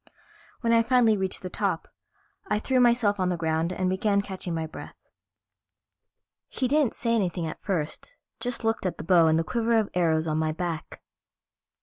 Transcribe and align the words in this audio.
When 0.61 0.73
I 0.73 0.81
finally 0.81 1.15
reached 1.15 1.43
the 1.43 1.49
top, 1.51 1.87
I 2.47 2.57
threw 2.57 2.79
myself 2.79 3.19
on 3.19 3.29
the 3.29 3.37
ground 3.37 3.71
and 3.71 3.87
began 3.87 4.23
catching 4.23 4.55
my 4.55 4.65
breath. 4.65 4.95
He 6.49 6.67
didn't 6.67 6.95
say 6.95 7.13
anything 7.13 7.45
at 7.45 7.61
first, 7.61 8.15
just 8.39 8.63
looked 8.63 8.87
at 8.87 8.97
the 8.97 9.03
bow 9.03 9.27
and 9.27 9.37
the 9.37 9.43
quiver 9.43 9.77
of 9.77 9.91
arrows 9.93 10.27
on 10.27 10.39
my 10.39 10.53
back. 10.53 11.03